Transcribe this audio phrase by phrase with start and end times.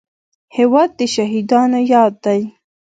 [0.57, 2.41] هېواد د شهیدانو یاد دی.